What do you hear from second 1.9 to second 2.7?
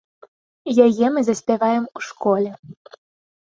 у школе.